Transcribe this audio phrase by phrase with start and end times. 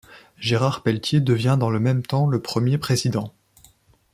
[0.39, 3.35] Gérard Pelletier devient dans le même temps le premier président.